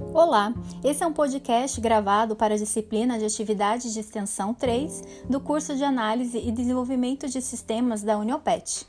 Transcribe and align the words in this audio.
Olá, 0.00 0.52
esse 0.82 1.04
é 1.04 1.06
um 1.06 1.12
podcast 1.12 1.80
gravado 1.80 2.34
para 2.34 2.54
a 2.54 2.58
disciplina 2.58 3.16
de 3.16 3.24
Atividades 3.24 3.92
de 3.92 4.00
Extensão 4.00 4.52
3 4.52 5.02
do 5.30 5.38
curso 5.38 5.76
de 5.76 5.84
Análise 5.84 6.36
e 6.36 6.50
Desenvolvimento 6.50 7.28
de 7.28 7.40
Sistemas 7.40 8.02
da 8.02 8.18
Uniopet. 8.18 8.86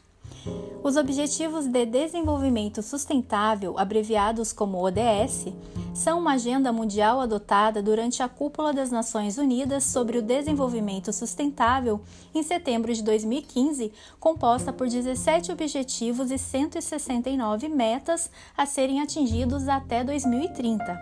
Os 0.84 0.98
Objetivos 0.98 1.66
de 1.66 1.84
Desenvolvimento 1.84 2.84
Sustentável, 2.84 3.74
abreviados 3.80 4.54
como 4.54 4.78
ODS, 4.78 5.48
são 5.96 6.20
uma 6.20 6.34
agenda 6.34 6.72
mundial 6.72 7.20
adotada 7.20 7.82
durante 7.82 8.22
a 8.22 8.30
Cúpula 8.30 8.72
das 8.72 8.92
Nações 8.92 9.40
Unidas 9.40 9.84
sobre 9.86 10.20
o 10.20 10.22
Desenvolvimento 10.22 11.12
Sustentável 11.12 12.02
em 12.36 12.44
setembro 12.44 12.94
de 12.94 13.02
2015, 13.02 13.92
composta 14.20 14.72
por 14.72 14.88
17 14.88 15.52
objetivos 15.52 16.30
e 16.30 16.38
169 16.38 17.68
metas 17.68 18.30
a 18.56 18.68
serem 18.68 19.02
atingidos 19.02 19.68
até 19.68 20.04
2030. 20.04 21.00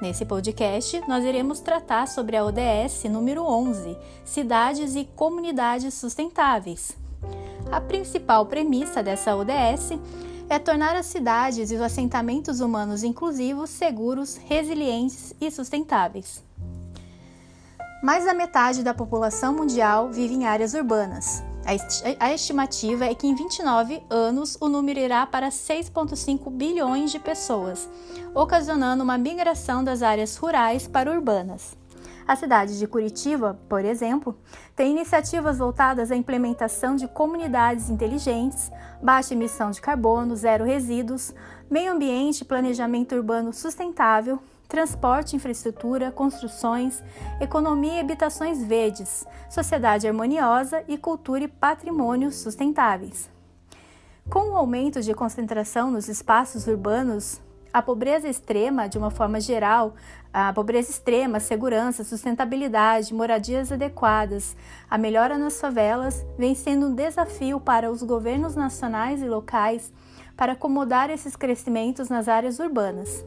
Nesse 0.00 0.24
podcast, 0.24 1.02
nós 1.08 1.24
iremos 1.24 1.58
tratar 1.58 2.06
sobre 2.06 2.36
a 2.36 2.44
ODS 2.44 3.04
número 3.10 3.42
11, 3.42 3.96
Cidades 4.24 4.94
e 4.94 5.04
Comunidades 5.04 5.94
Sustentáveis. 5.94 7.03
A 7.74 7.80
principal 7.80 8.46
premissa 8.46 9.02
dessa 9.02 9.34
ODS 9.34 9.98
é 10.48 10.60
tornar 10.60 10.94
as 10.94 11.06
cidades 11.06 11.72
e 11.72 11.74
os 11.74 11.80
assentamentos 11.80 12.60
humanos 12.60 13.02
inclusivos, 13.02 13.68
seguros, 13.68 14.36
resilientes 14.36 15.34
e 15.40 15.50
sustentáveis. 15.50 16.40
Mais 18.00 18.26
da 18.26 18.32
metade 18.32 18.84
da 18.84 18.94
população 18.94 19.52
mundial 19.52 20.08
vive 20.08 20.34
em 20.34 20.46
áreas 20.46 20.72
urbanas. 20.72 21.42
A 22.20 22.32
estimativa 22.32 23.06
é 23.06 23.14
que 23.14 23.26
em 23.26 23.34
29 23.34 24.00
anos 24.08 24.56
o 24.60 24.68
número 24.68 25.00
irá 25.00 25.26
para 25.26 25.48
6,5 25.48 26.48
bilhões 26.52 27.10
de 27.10 27.18
pessoas, 27.18 27.88
ocasionando 28.32 29.02
uma 29.02 29.18
migração 29.18 29.82
das 29.82 30.00
áreas 30.00 30.36
rurais 30.36 30.86
para 30.86 31.10
urbanas. 31.10 31.76
A 32.26 32.36
cidade 32.36 32.78
de 32.78 32.86
Curitiba, 32.86 33.58
por 33.68 33.84
exemplo, 33.84 34.34
tem 34.74 34.92
iniciativas 34.92 35.58
voltadas 35.58 36.10
à 36.10 36.16
implementação 36.16 36.96
de 36.96 37.06
comunidades 37.06 37.90
inteligentes, 37.90 38.72
baixa 39.02 39.34
emissão 39.34 39.70
de 39.70 39.80
carbono, 39.80 40.34
zero 40.34 40.64
resíduos, 40.64 41.34
meio 41.70 41.92
ambiente 41.92 42.42
planejamento 42.42 43.14
urbano 43.14 43.52
sustentável, 43.52 44.38
transporte, 44.66 45.36
infraestrutura, 45.36 46.10
construções, 46.10 47.02
economia 47.42 47.98
e 47.98 48.00
habitações 48.00 48.64
verdes, 48.64 49.26
sociedade 49.50 50.08
harmoniosa 50.08 50.82
e 50.88 50.96
cultura 50.96 51.44
e 51.44 51.48
patrimônio 51.48 52.32
sustentáveis. 52.32 53.28
Com 54.30 54.50
o 54.50 54.56
aumento 54.56 55.02
de 55.02 55.12
concentração 55.12 55.90
nos 55.90 56.08
espaços 56.08 56.66
urbanos, 56.66 57.38
a 57.74 57.82
pobreza 57.82 58.28
extrema, 58.28 58.88
de 58.88 58.96
uma 58.96 59.10
forma 59.10 59.40
geral, 59.40 59.96
a 60.32 60.52
pobreza 60.52 60.92
extrema, 60.92 61.40
segurança, 61.40 62.04
sustentabilidade, 62.04 63.12
moradias 63.12 63.72
adequadas, 63.72 64.56
a 64.88 64.96
melhora 64.96 65.36
nas 65.36 65.60
favelas, 65.60 66.24
vem 66.38 66.54
sendo 66.54 66.86
um 66.86 66.94
desafio 66.94 67.58
para 67.58 67.90
os 67.90 68.00
governos 68.00 68.54
nacionais 68.54 69.20
e 69.20 69.28
locais 69.28 69.92
para 70.36 70.52
acomodar 70.52 71.10
esses 71.10 71.34
crescimentos 71.34 72.08
nas 72.08 72.28
áreas 72.28 72.60
urbanas. 72.60 73.24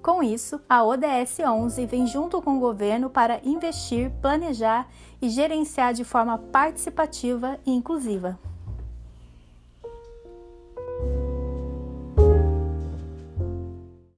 Com 0.00 0.22
isso, 0.22 0.60
a 0.68 0.84
ODS 0.84 1.40
11 1.40 1.84
vem 1.86 2.06
junto 2.06 2.40
com 2.40 2.58
o 2.58 2.60
governo 2.60 3.10
para 3.10 3.40
investir, 3.42 4.12
planejar 4.22 4.88
e 5.20 5.28
gerenciar 5.28 5.94
de 5.94 6.04
forma 6.04 6.38
participativa 6.38 7.58
e 7.66 7.72
inclusiva. 7.72 8.38